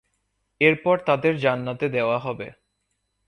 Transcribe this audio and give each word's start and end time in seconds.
এরপর 0.61 0.95
তাদের 1.05 1.33
জান্নাতে 1.39 1.85
দেওয়া 1.89 2.17
হবে। 2.19 2.47